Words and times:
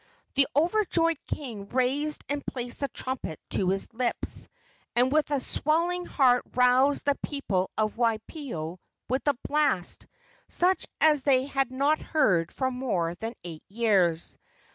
The 0.33 0.47
overjoyed 0.55 1.19
king 1.27 1.69
raised 1.69 2.23
and 2.27 2.43
placed 2.43 2.79
the 2.79 2.87
trumpet 2.87 3.39
to 3.51 3.69
his 3.69 3.87
lips, 3.93 4.49
and 4.95 5.11
with 5.11 5.29
a 5.29 5.39
swelling 5.39 6.07
heart 6.07 6.43
roused 6.55 7.05
the 7.05 7.19
people 7.21 7.69
of 7.77 7.97
Waipio 7.97 8.79
with 9.09 9.27
a 9.27 9.35
blast 9.47 10.07
such 10.47 10.87
as 11.01 11.21
they 11.21 11.45
had 11.45 11.69
not 11.71 11.99
heard 11.99 12.51
for 12.51 12.71
more 12.71 13.13
than 13.13 13.35
eight 13.43 13.61
years. 13.69 14.39